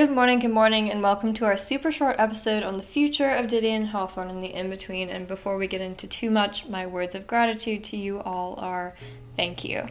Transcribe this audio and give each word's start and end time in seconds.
Good 0.00 0.12
morning, 0.12 0.38
good 0.38 0.48
morning, 0.48 0.90
and 0.90 1.02
welcome 1.02 1.34
to 1.34 1.44
our 1.44 1.58
super 1.58 1.92
short 1.92 2.16
episode 2.18 2.62
on 2.62 2.78
the 2.78 2.82
future 2.82 3.28
of 3.28 3.50
Didion 3.50 3.88
Hawthorne 3.88 4.30
and 4.30 4.42
the 4.42 4.54
in 4.54 4.70
between. 4.70 5.10
And 5.10 5.28
before 5.28 5.58
we 5.58 5.66
get 5.66 5.82
into 5.82 6.08
too 6.08 6.30
much, 6.30 6.66
my 6.66 6.86
words 6.86 7.14
of 7.14 7.26
gratitude 7.26 7.84
to 7.84 7.98
you 7.98 8.18
all 8.20 8.54
are 8.56 8.94
thank 9.36 9.62
you. 9.62 9.86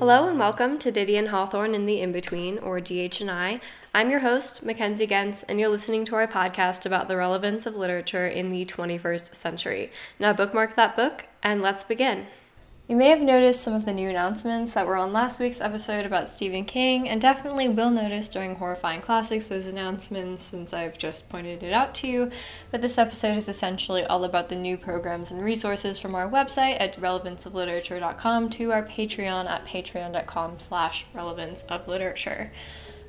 Hello 0.00 0.28
and 0.28 0.36
welcome 0.36 0.76
to 0.80 0.90
Didion 0.90 1.28
Hawthorne 1.28 1.76
in 1.76 1.86
the 1.86 2.00
In 2.00 2.10
Between, 2.10 2.58
or 2.58 2.80
DHNI. 2.80 3.60
I'm 3.94 4.10
your 4.10 4.20
host, 4.20 4.64
Mackenzie 4.64 5.06
Gentz, 5.06 5.44
and 5.44 5.60
you're 5.60 5.68
listening 5.68 6.04
to 6.06 6.16
our 6.16 6.26
podcast 6.26 6.84
about 6.84 7.06
the 7.06 7.16
relevance 7.16 7.66
of 7.66 7.76
literature 7.76 8.26
in 8.26 8.50
the 8.50 8.66
21st 8.66 9.32
century. 9.32 9.92
Now, 10.18 10.32
bookmark 10.32 10.74
that 10.74 10.96
book 10.96 11.26
and 11.40 11.62
let's 11.62 11.84
begin. 11.84 12.26
You 12.88 12.94
may 12.94 13.08
have 13.08 13.20
noticed 13.20 13.62
some 13.62 13.74
of 13.74 13.84
the 13.84 13.92
new 13.92 14.08
announcements 14.08 14.74
that 14.74 14.86
were 14.86 14.94
on 14.94 15.12
last 15.12 15.40
week's 15.40 15.60
episode 15.60 16.06
about 16.06 16.28
Stephen 16.28 16.64
King, 16.64 17.08
and 17.08 17.20
definitely 17.20 17.68
will 17.68 17.90
notice 17.90 18.28
during 18.28 18.54
Horrifying 18.54 19.02
Classics 19.02 19.48
those 19.48 19.66
announcements 19.66 20.44
since 20.44 20.72
I've 20.72 20.96
just 20.96 21.28
pointed 21.28 21.64
it 21.64 21.72
out 21.72 21.96
to 21.96 22.06
you. 22.06 22.30
But 22.70 22.82
this 22.82 22.96
episode 22.96 23.36
is 23.38 23.48
essentially 23.48 24.04
all 24.04 24.22
about 24.22 24.50
the 24.50 24.54
new 24.54 24.76
programs 24.76 25.32
and 25.32 25.42
resources 25.42 25.98
from 25.98 26.14
our 26.14 26.30
website 26.30 26.80
at 26.80 27.00
relevanceofliterature.com 27.00 28.50
to 28.50 28.70
our 28.70 28.84
Patreon 28.84 29.46
at 29.46 29.66
patreon.com 29.66 30.60
slash 30.60 31.06
relevanceofliterature. 31.12 32.50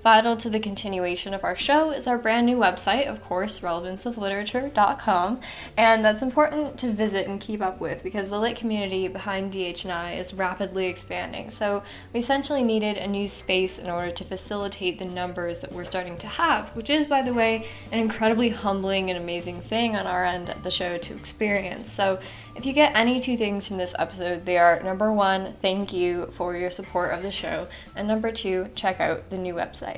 Vital 0.07 0.37
to 0.37 0.49
the 0.49 0.57
continuation 0.57 1.33
of 1.33 1.43
our 1.43 1.57
show 1.57 1.91
is 1.91 2.07
our 2.07 2.17
brand 2.17 2.45
new 2.45 2.55
website, 2.55 3.07
of 3.07 3.21
course, 3.21 3.59
relevanceofliterature.com, 3.59 5.41
and 5.75 6.05
that's 6.05 6.21
important 6.21 6.79
to 6.79 6.93
visit 6.93 7.27
and 7.27 7.41
keep 7.41 7.61
up 7.61 7.81
with 7.81 8.03
because 8.03 8.29
the 8.29 8.39
lit 8.39 8.55
community 8.55 9.09
behind 9.09 9.51
DHNI 9.51 10.17
is 10.17 10.33
rapidly 10.33 10.87
expanding. 10.87 11.51
So 11.51 11.83
we 12.13 12.21
essentially 12.21 12.63
needed 12.63 12.95
a 12.95 13.05
new 13.05 13.27
space 13.27 13.77
in 13.77 13.89
order 13.89 14.13
to 14.13 14.23
facilitate 14.23 14.97
the 14.97 15.03
numbers 15.03 15.59
that 15.59 15.73
we're 15.73 15.83
starting 15.83 16.17
to 16.19 16.27
have, 16.27 16.73
which 16.73 16.89
is, 16.89 17.05
by 17.05 17.21
the 17.21 17.33
way, 17.33 17.67
an 17.91 17.99
incredibly 17.99 18.47
humbling 18.47 19.09
and 19.09 19.19
amazing 19.19 19.59
thing 19.59 19.97
on 19.97 20.07
our 20.07 20.23
end 20.23 20.49
of 20.49 20.63
the 20.63 20.71
show 20.71 20.97
to 20.97 21.15
experience. 21.17 21.91
So 21.91 22.17
if 22.55 22.65
you 22.65 22.71
get 22.71 22.95
any 22.95 23.19
two 23.19 23.35
things 23.35 23.67
from 23.67 23.75
this 23.75 23.93
episode, 23.99 24.45
they 24.45 24.57
are 24.57 24.81
number 24.81 25.11
one, 25.11 25.55
thank 25.61 25.91
you 25.91 26.31
for 26.31 26.55
your 26.55 26.69
support 26.69 27.13
of 27.13 27.23
the 27.23 27.31
show, 27.31 27.67
and 27.93 28.07
number 28.07 28.31
two, 28.31 28.69
check 28.73 29.01
out 29.01 29.29
the 29.31 29.37
new 29.37 29.53
website. 29.53 29.96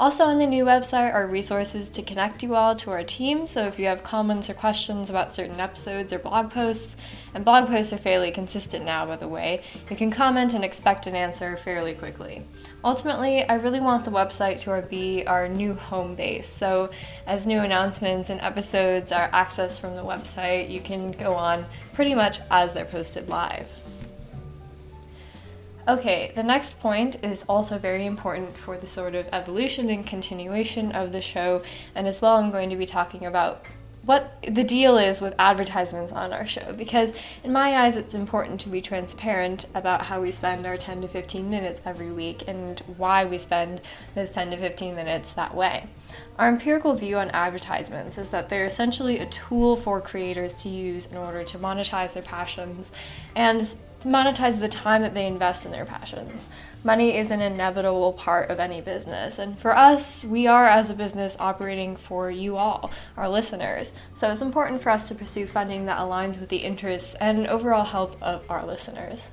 Also, 0.00 0.26
on 0.26 0.38
the 0.38 0.46
new 0.46 0.64
website 0.64 1.12
are 1.12 1.26
resources 1.26 1.90
to 1.90 2.02
connect 2.02 2.44
you 2.44 2.54
all 2.54 2.76
to 2.76 2.92
our 2.92 3.02
team. 3.02 3.48
So, 3.48 3.66
if 3.66 3.80
you 3.80 3.86
have 3.86 4.04
comments 4.04 4.48
or 4.48 4.54
questions 4.54 5.10
about 5.10 5.34
certain 5.34 5.58
episodes 5.58 6.12
or 6.12 6.20
blog 6.20 6.52
posts, 6.52 6.94
and 7.34 7.44
blog 7.44 7.66
posts 7.66 7.92
are 7.92 7.98
fairly 7.98 8.30
consistent 8.30 8.84
now, 8.84 9.06
by 9.06 9.16
the 9.16 9.26
way, 9.26 9.64
you 9.90 9.96
can 9.96 10.12
comment 10.12 10.54
and 10.54 10.64
expect 10.64 11.08
an 11.08 11.16
answer 11.16 11.56
fairly 11.56 11.94
quickly. 11.94 12.46
Ultimately, 12.84 13.42
I 13.42 13.54
really 13.54 13.80
want 13.80 14.04
the 14.04 14.12
website 14.12 14.60
to 14.60 14.86
be 14.88 15.26
our 15.26 15.48
new 15.48 15.74
home 15.74 16.14
base. 16.14 16.48
So, 16.48 16.90
as 17.26 17.44
new 17.44 17.58
announcements 17.58 18.30
and 18.30 18.40
episodes 18.40 19.10
are 19.10 19.28
accessed 19.30 19.80
from 19.80 19.96
the 19.96 20.04
website, 20.04 20.70
you 20.70 20.78
can 20.78 21.10
go 21.10 21.34
on 21.34 21.66
pretty 21.92 22.14
much 22.14 22.38
as 22.52 22.72
they're 22.72 22.84
posted 22.84 23.28
live. 23.28 23.68
Okay, 25.88 26.32
the 26.36 26.42
next 26.42 26.78
point 26.80 27.16
is 27.24 27.44
also 27.48 27.78
very 27.78 28.04
important 28.04 28.58
for 28.58 28.76
the 28.76 28.86
sort 28.86 29.14
of 29.14 29.26
evolution 29.32 29.88
and 29.88 30.06
continuation 30.06 30.92
of 30.92 31.12
the 31.12 31.22
show, 31.22 31.62
and 31.94 32.06
as 32.06 32.20
well, 32.20 32.36
I'm 32.36 32.50
going 32.50 32.68
to 32.68 32.76
be 32.76 32.84
talking 32.84 33.24
about 33.24 33.64
what 34.04 34.38
the 34.46 34.62
deal 34.64 34.98
is 34.98 35.22
with 35.22 35.34
advertisements 35.38 36.12
on 36.12 36.32
our 36.32 36.46
show 36.46 36.72
because 36.72 37.12
in 37.42 37.52
my 37.52 37.76
eyes 37.76 37.96
it's 37.96 38.14
important 38.14 38.60
to 38.60 38.68
be 38.68 38.80
transparent 38.80 39.66
about 39.74 40.02
how 40.06 40.20
we 40.20 40.32
spend 40.32 40.64
our 40.66 40.78
10 40.78 41.02
to 41.02 41.08
15 41.08 41.50
minutes 41.50 41.80
every 41.84 42.10
week 42.10 42.42
and 42.46 42.80
why 42.96 43.24
we 43.24 43.36
spend 43.36 43.80
those 44.14 44.32
10 44.32 44.52
to 44.52 44.56
15 44.56 44.94
minutes 44.94 45.32
that 45.32 45.54
way. 45.54 45.88
Our 46.38 46.48
empirical 46.48 46.94
view 46.94 47.18
on 47.18 47.30
advertisements 47.30 48.18
is 48.18 48.30
that 48.30 48.48
they're 48.48 48.66
essentially 48.66 49.18
a 49.18 49.26
tool 49.26 49.76
for 49.76 50.00
creators 50.00 50.54
to 50.54 50.68
use 50.68 51.06
in 51.06 51.16
order 51.16 51.44
to 51.44 51.58
monetize 51.58 52.12
their 52.12 52.22
passions 52.22 52.90
and 53.34 53.68
monetize 54.04 54.60
the 54.60 54.68
time 54.68 55.02
that 55.02 55.14
they 55.14 55.26
invest 55.26 55.64
in 55.66 55.72
their 55.72 55.84
passions. 55.84 56.46
Money 56.84 57.16
is 57.16 57.32
an 57.32 57.40
inevitable 57.40 58.12
part 58.12 58.48
of 58.50 58.60
any 58.60 58.80
business, 58.80 59.38
and 59.38 59.58
for 59.58 59.76
us, 59.76 60.22
we 60.22 60.46
are 60.46 60.68
as 60.68 60.88
a 60.88 60.94
business 60.94 61.36
operating 61.40 61.96
for 61.96 62.30
you 62.30 62.56
all, 62.56 62.92
our 63.16 63.28
listeners. 63.28 63.92
So 64.14 64.30
it's 64.30 64.42
important 64.42 64.80
for 64.82 64.90
us 64.90 65.08
to 65.08 65.14
pursue 65.16 65.46
funding 65.46 65.86
that 65.86 65.98
aligns 65.98 66.38
with 66.38 66.48
the 66.48 66.58
interests 66.58 67.16
and 67.20 67.48
overall 67.48 67.84
health 67.84 68.16
of 68.22 68.48
our 68.48 68.64
listeners. 68.64 69.30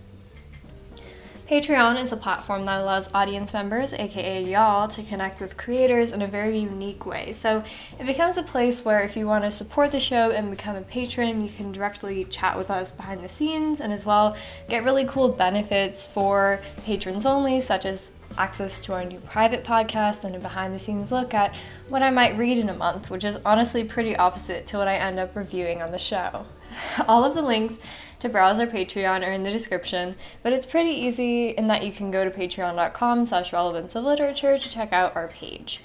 Patreon 1.48 2.02
is 2.02 2.12
a 2.12 2.18
platform 2.18 2.66
that 2.66 2.82
allows 2.82 3.08
audience 3.14 3.54
members, 3.54 3.94
aka 3.94 4.44
y'all, 4.44 4.88
to 4.88 5.04
connect 5.04 5.40
with 5.40 5.58
creators 5.58 6.12
in 6.12 6.24
a 6.24 6.28
very 6.28 6.58
unique 6.58 7.06
way. 7.06 7.34
So 7.34 7.64
it 8.00 8.08
becomes 8.08 8.38
a 8.38 8.42
place 8.42 8.84
where 8.84 9.04
if 9.04 9.16
you 9.16 9.28
want 9.28 9.44
to 9.44 9.52
support 9.52 9.92
the 9.92 10.00
show 10.00 10.32
and 10.32 10.50
become 10.50 10.76
a 10.76 10.82
patron, 10.82 11.46
you 11.46 11.52
can 11.56 11.72
directly 11.72 12.26
chat 12.26 12.58
with 12.58 12.72
us 12.72 12.92
behind 12.92 13.24
the 13.24 13.30
scenes 13.30 13.80
and 13.80 13.94
as 13.94 14.06
well 14.06 14.36
get 14.70 14.84
really 14.84 15.06
cool 15.06 15.28
benefits 15.30 16.08
for 16.08 16.62
patrons 16.84 17.28
only, 17.28 17.62
such 17.62 17.86
as 17.86 18.10
access 18.38 18.82
to 18.82 18.94
our 18.94 19.06
new 19.06 19.20
private 19.20 19.64
podcast 19.64 20.24
and 20.24 20.36
a 20.36 20.40
behind 20.40 20.74
the 20.74 20.80
scenes 20.80 21.12
look 21.12 21.34
at 21.34 21.54
what 21.90 22.02
I 22.02 22.10
might 22.10 22.38
read 22.38 22.58
in 22.58 22.70
a 22.70 22.74
month, 22.74 23.10
which 23.10 23.24
is 23.24 23.38
honestly 23.46 23.84
pretty 23.84 24.16
opposite 24.16 24.68
to 24.68 24.78
what 24.78 24.88
I 24.88 24.96
end 24.96 25.20
up 25.20 25.36
reviewing 25.36 25.82
on 25.82 25.92
the 25.92 25.98
show. 25.98 26.46
All 27.08 27.24
of 27.24 27.36
the 27.36 27.42
links 27.42 27.76
to 28.20 28.30
browse 28.30 28.60
our 28.60 28.68
Patreon 28.68 29.26
are 29.26 29.32
in 29.32 29.44
the 29.44 29.52
description, 29.52 30.16
but 30.44 30.54
it's 30.54 30.66
pretty 30.66 30.92
easy 30.92 31.50
in 31.50 31.68
that 31.68 31.84
you 31.84 31.92
can 31.92 32.12
go 32.12 32.24
to 32.24 32.32
patreon.com 32.32 33.28
slash 33.28 33.54
relevance 33.54 33.96
of 33.96 34.04
literature 34.04 34.58
to 34.58 34.70
check 34.70 34.92
out 34.92 35.16
our 35.16 35.28
page. 35.28 35.82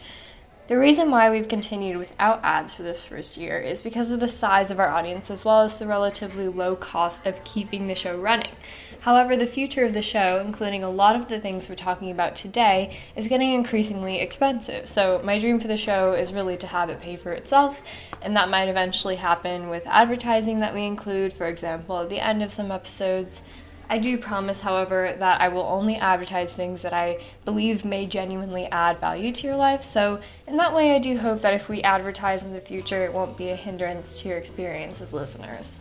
The 0.70 0.78
reason 0.78 1.10
why 1.10 1.28
we've 1.30 1.48
continued 1.48 1.96
without 1.96 2.38
ads 2.44 2.74
for 2.74 2.84
this 2.84 3.04
first 3.04 3.36
year 3.36 3.58
is 3.58 3.80
because 3.80 4.12
of 4.12 4.20
the 4.20 4.28
size 4.28 4.70
of 4.70 4.78
our 4.78 4.88
audience 4.88 5.28
as 5.28 5.44
well 5.44 5.62
as 5.62 5.74
the 5.74 5.86
relatively 5.88 6.46
low 6.46 6.76
cost 6.76 7.26
of 7.26 7.42
keeping 7.42 7.88
the 7.88 7.96
show 7.96 8.16
running. 8.16 8.52
However, 9.00 9.34
the 9.34 9.46
future 9.46 9.84
of 9.84 9.94
the 9.94 10.02
show, 10.02 10.42
including 10.44 10.84
a 10.84 10.90
lot 10.90 11.16
of 11.16 11.28
the 11.28 11.40
things 11.40 11.68
we're 11.68 11.74
talking 11.74 12.10
about 12.10 12.36
today, 12.36 12.98
is 13.16 13.28
getting 13.28 13.54
increasingly 13.54 14.20
expensive. 14.20 14.88
So, 14.88 15.22
my 15.24 15.38
dream 15.38 15.58
for 15.58 15.68
the 15.68 15.78
show 15.78 16.12
is 16.12 16.34
really 16.34 16.58
to 16.58 16.66
have 16.66 16.90
it 16.90 17.00
pay 17.00 17.16
for 17.16 17.32
itself, 17.32 17.80
and 18.20 18.36
that 18.36 18.50
might 18.50 18.68
eventually 18.68 19.16
happen 19.16 19.70
with 19.70 19.86
advertising 19.86 20.60
that 20.60 20.74
we 20.74 20.84
include, 20.84 21.32
for 21.32 21.46
example, 21.46 21.98
at 21.98 22.10
the 22.10 22.20
end 22.20 22.42
of 22.42 22.52
some 22.52 22.70
episodes. 22.70 23.40
I 23.88 23.98
do 23.98 24.18
promise, 24.18 24.60
however, 24.60 25.16
that 25.18 25.40
I 25.40 25.48
will 25.48 25.62
only 25.62 25.96
advertise 25.96 26.52
things 26.52 26.82
that 26.82 26.92
I 26.92 27.24
believe 27.44 27.84
may 27.84 28.06
genuinely 28.06 28.66
add 28.66 29.00
value 29.00 29.32
to 29.32 29.46
your 29.46 29.56
life. 29.56 29.84
So, 29.84 30.20
in 30.46 30.58
that 30.58 30.74
way, 30.74 30.94
I 30.94 30.98
do 30.98 31.18
hope 31.18 31.40
that 31.40 31.54
if 31.54 31.68
we 31.68 31.82
advertise 31.82 32.44
in 32.44 32.52
the 32.52 32.60
future, 32.60 33.02
it 33.02 33.12
won't 33.12 33.36
be 33.36 33.48
a 33.48 33.56
hindrance 33.56 34.20
to 34.20 34.28
your 34.28 34.38
experience 34.38 35.00
as 35.00 35.12
listeners. 35.12 35.80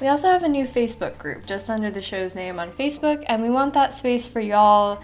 We 0.00 0.08
also 0.08 0.28
have 0.28 0.42
a 0.42 0.48
new 0.48 0.66
Facebook 0.66 1.18
group 1.18 1.44
just 1.44 1.68
under 1.68 1.90
the 1.90 2.00
show's 2.00 2.34
name 2.34 2.58
on 2.58 2.72
Facebook, 2.72 3.22
and 3.26 3.42
we 3.42 3.50
want 3.50 3.74
that 3.74 3.98
space 3.98 4.26
for 4.26 4.40
y'all 4.40 5.02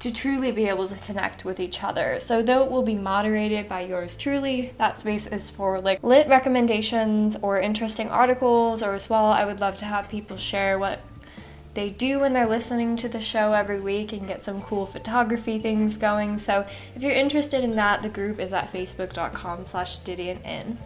to 0.00 0.10
truly 0.10 0.50
be 0.50 0.66
able 0.66 0.88
to 0.88 0.96
connect 0.96 1.44
with 1.44 1.60
each 1.60 1.84
other. 1.84 2.18
So, 2.18 2.42
though 2.42 2.64
it 2.64 2.70
will 2.70 2.82
be 2.82 2.96
moderated 2.96 3.68
by 3.68 3.82
yours 3.82 4.16
truly, 4.16 4.74
that 4.78 4.98
space 4.98 5.28
is 5.28 5.48
for 5.48 5.80
like 5.80 6.02
lit 6.02 6.26
recommendations 6.26 7.36
or 7.40 7.60
interesting 7.60 8.10
articles, 8.10 8.82
or 8.82 8.94
as 8.94 9.08
well, 9.08 9.26
I 9.26 9.44
would 9.44 9.60
love 9.60 9.76
to 9.78 9.84
have 9.84 10.08
people 10.08 10.36
share 10.36 10.76
what 10.76 11.02
they 11.74 11.88
do 11.88 12.18
when 12.18 12.32
they're 12.32 12.48
listening 12.48 12.96
to 12.96 13.08
the 13.08 13.20
show 13.20 13.52
every 13.52 13.78
week 13.78 14.12
and 14.12 14.26
get 14.26 14.42
some 14.42 14.60
cool 14.60 14.86
photography 14.86 15.60
things 15.60 15.96
going. 15.96 16.40
So, 16.40 16.66
if 16.96 17.02
you're 17.02 17.12
interested 17.12 17.62
in 17.62 17.76
that, 17.76 18.02
the 18.02 18.08
group 18.08 18.40
is 18.40 18.52
at 18.52 18.72
facebook.com 18.72 19.68
slash 19.68 20.00
Didionin. 20.00 20.78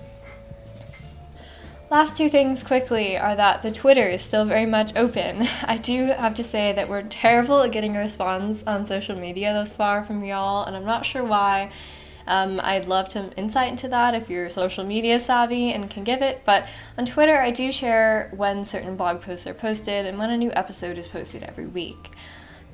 Last 1.91 2.17
two 2.17 2.31
things 2.31 2.63
quickly 2.63 3.19
are 3.19 3.35
that 3.35 3.63
the 3.63 3.73
Twitter 3.73 4.09
is 4.09 4.23
still 4.23 4.45
very 4.45 4.65
much 4.65 4.95
open. 4.95 5.49
I 5.65 5.77
do 5.77 6.07
have 6.07 6.37
to 6.37 6.45
say 6.45 6.73
that 6.73 6.89
we're 6.89 7.03
terrible 7.03 7.63
at 7.63 7.73
getting 7.73 7.97
a 7.97 7.99
response 7.99 8.63
on 8.65 8.87
social 8.87 9.19
media 9.19 9.53
thus 9.53 9.75
far 9.75 10.05
from 10.05 10.23
y'all, 10.23 10.63
and 10.63 10.77
I'm 10.77 10.85
not 10.85 11.05
sure 11.05 11.25
why. 11.25 11.73
Um, 12.29 12.61
I'd 12.63 12.87
love 12.87 13.11
some 13.11 13.33
insight 13.37 13.73
into 13.73 13.89
that 13.89 14.15
if 14.15 14.31
you're 14.31 14.49
social 14.51 14.85
media 14.85 15.19
savvy 15.19 15.73
and 15.73 15.91
can 15.91 16.05
give 16.05 16.23
it. 16.23 16.43
But 16.45 16.69
on 16.97 17.07
Twitter, 17.07 17.41
I 17.41 17.51
do 17.51 17.73
share 17.73 18.31
when 18.37 18.65
certain 18.65 18.95
blog 18.95 19.21
posts 19.21 19.49
are 19.49 19.55
posted 19.55 20.07
and 20.07 20.17
when 20.17 20.31
a 20.31 20.37
new 20.37 20.53
episode 20.53 20.97
is 20.97 21.09
posted 21.09 21.43
every 21.43 21.67
week. 21.67 22.13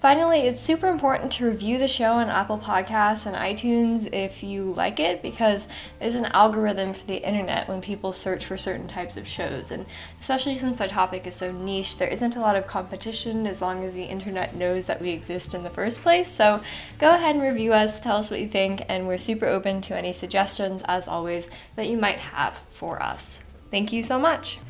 Finally, 0.06 0.42
it's 0.42 0.62
super 0.62 0.86
important 0.86 1.32
to 1.32 1.44
review 1.44 1.78
the 1.78 1.88
show 1.88 2.12
on 2.12 2.28
Apple 2.28 2.60
Podcasts 2.60 3.26
and 3.26 3.34
iTunes 3.34 4.08
if 4.12 4.40
you 4.40 4.72
like 4.74 5.00
it 5.00 5.20
because 5.20 5.66
there's 5.98 6.14
an 6.14 6.26
algorithm 6.26 6.94
for 6.94 7.04
the 7.06 7.26
internet 7.26 7.66
when 7.66 7.80
people 7.80 8.12
search 8.12 8.46
for 8.46 8.56
certain 8.56 8.86
types 8.86 9.16
of 9.16 9.26
shows. 9.26 9.72
And 9.72 9.84
especially 10.20 10.60
since 10.60 10.80
our 10.80 10.86
topic 10.86 11.26
is 11.26 11.34
so 11.34 11.50
niche, 11.50 11.98
there 11.98 12.06
isn't 12.06 12.36
a 12.36 12.40
lot 12.40 12.54
of 12.54 12.68
competition 12.68 13.48
as 13.48 13.60
long 13.60 13.82
as 13.82 13.94
the 13.94 14.04
internet 14.04 14.54
knows 14.54 14.86
that 14.86 15.00
we 15.00 15.10
exist 15.10 15.54
in 15.54 15.64
the 15.64 15.70
first 15.70 16.00
place. 16.02 16.30
So 16.30 16.62
go 17.00 17.10
ahead 17.10 17.34
and 17.34 17.42
review 17.42 17.72
us, 17.72 17.98
tell 17.98 18.18
us 18.18 18.30
what 18.30 18.38
you 18.38 18.48
think, 18.48 18.84
and 18.88 19.08
we're 19.08 19.18
super 19.18 19.46
open 19.46 19.80
to 19.80 19.96
any 19.96 20.12
suggestions, 20.12 20.84
as 20.86 21.08
always, 21.08 21.48
that 21.74 21.88
you 21.88 21.96
might 21.96 22.20
have 22.20 22.54
for 22.72 23.02
us. 23.02 23.40
Thank 23.72 23.92
you 23.92 24.04
so 24.04 24.20
much. 24.20 24.60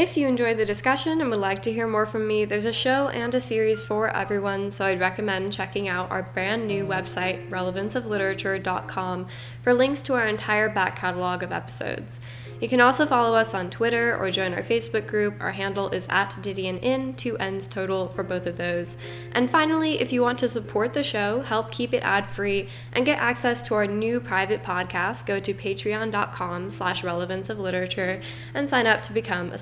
If 0.00 0.16
you 0.16 0.26
enjoyed 0.26 0.56
the 0.56 0.64
discussion 0.64 1.20
and 1.20 1.28
would 1.28 1.40
like 1.40 1.60
to 1.60 1.70
hear 1.70 1.86
more 1.86 2.06
from 2.06 2.26
me, 2.26 2.46
there's 2.46 2.64
a 2.64 2.72
show 2.72 3.08
and 3.08 3.34
a 3.34 3.38
series 3.38 3.84
for 3.84 4.08
everyone, 4.08 4.70
so 4.70 4.86
I'd 4.86 4.98
recommend 4.98 5.52
checking 5.52 5.90
out 5.90 6.10
our 6.10 6.22
brand 6.22 6.66
new 6.66 6.86
website, 6.86 7.50
relevanceofliterature.com, 7.50 9.26
for 9.62 9.74
links 9.74 10.00
to 10.00 10.14
our 10.14 10.26
entire 10.26 10.70
back 10.70 10.96
catalog 10.96 11.42
of 11.42 11.52
episodes. 11.52 12.18
You 12.60 12.68
can 12.68 12.80
also 12.80 13.06
follow 13.06 13.34
us 13.34 13.54
on 13.54 13.70
Twitter 13.70 14.14
or 14.14 14.30
join 14.30 14.52
our 14.52 14.62
Facebook 14.62 15.06
group. 15.06 15.40
Our 15.40 15.52
handle 15.52 15.88
is 15.88 16.06
at 16.10 16.30
DidionIn, 16.30 17.16
two 17.16 17.38
N's 17.38 17.66
total 17.66 18.08
for 18.08 18.22
both 18.22 18.44
of 18.44 18.58
those. 18.58 18.98
And 19.32 19.50
finally, 19.50 19.98
if 19.98 20.12
you 20.12 20.20
want 20.20 20.38
to 20.40 20.48
support 20.48 20.92
the 20.92 21.02
show, 21.02 21.40
help 21.40 21.70
keep 21.70 21.94
it 21.94 22.02
ad-free, 22.02 22.68
and 22.92 23.06
get 23.06 23.18
access 23.18 23.62
to 23.62 23.74
our 23.74 23.86
new 23.86 24.20
private 24.20 24.62
podcast, 24.62 25.24
go 25.24 25.40
to 25.40 25.54
patreon.com 25.54 26.70
slash 26.70 27.02
relevance 27.02 27.48
of 27.48 27.58
literature 27.58 28.20
and 28.52 28.68
sign 28.68 28.86
up 28.86 29.02
to 29.04 29.12
become 29.14 29.52
a 29.52 29.58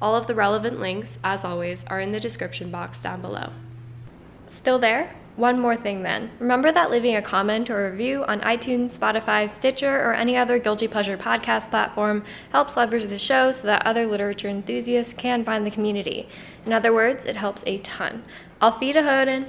All 0.00 0.14
of 0.14 0.26
the 0.26 0.34
relevant 0.34 0.80
links, 0.80 1.18
as 1.24 1.44
always, 1.44 1.84
are 1.86 2.00
in 2.00 2.12
the 2.12 2.20
description 2.20 2.70
box 2.70 3.02
down 3.02 3.20
below. 3.20 3.52
Still 4.46 4.78
there? 4.78 5.14
One 5.36 5.60
more 5.60 5.76
thing 5.76 6.02
then. 6.02 6.30
Remember 6.38 6.72
that 6.72 6.90
leaving 6.90 7.14
a 7.14 7.20
comment 7.20 7.68
or 7.68 7.90
review 7.90 8.24
on 8.24 8.40
iTunes, 8.40 8.96
Spotify, 8.96 9.50
Stitcher, 9.50 10.00
or 10.00 10.14
any 10.14 10.34
other 10.34 10.58
Guilty 10.58 10.88
Pleasure 10.88 11.18
podcast 11.18 11.68
platform 11.68 12.24
helps 12.52 12.76
leverage 12.76 13.04
the 13.04 13.18
show 13.18 13.52
so 13.52 13.66
that 13.66 13.84
other 13.84 14.06
literature 14.06 14.48
enthusiasts 14.48 15.12
can 15.12 15.44
find 15.44 15.66
the 15.66 15.70
community. 15.70 16.26
In 16.64 16.72
other 16.72 16.92
words, 16.92 17.26
it 17.26 17.36
helps 17.36 17.62
a 17.66 17.78
ton. 17.78 18.24
Auf 18.62 18.80
Wiederhören! 18.80 19.48